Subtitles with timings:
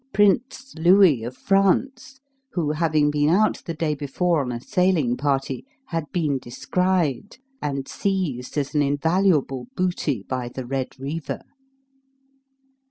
[0.13, 2.21] Prince Louis, of France,
[2.53, 7.87] who having been out the day before on a sailing party, had been descried, and
[7.87, 11.43] seized as an invaluable booty by the Red Reaver.